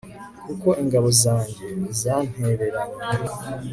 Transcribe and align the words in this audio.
kuko 0.45 0.67
ingabo 0.81 1.07
zanjye 1.21 1.65
zantereranye 1.99 3.01